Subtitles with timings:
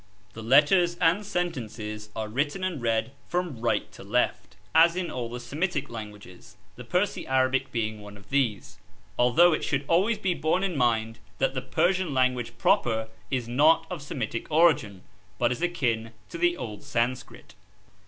[0.33, 5.29] The letters and sentences are written and read from right to left, as in all
[5.29, 8.79] the Semitic languages the Persi Arabic being one of these
[9.19, 13.85] although it should always bo borne in mind that the Persian language proper is not
[13.91, 15.03] of Semitic origin,
[15.37, 17.53] but is akin to the old Sanskrit.